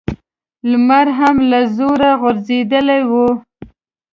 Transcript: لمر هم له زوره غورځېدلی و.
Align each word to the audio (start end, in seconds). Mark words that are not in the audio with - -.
لمر 0.69 1.07
هم 1.19 1.35
له 1.49 1.59
زوره 1.75 2.11
غورځېدلی 2.21 3.01
و. 3.09 3.11